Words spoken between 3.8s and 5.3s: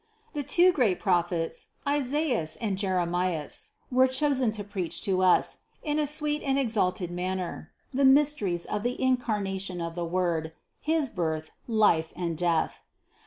were chosen to preach to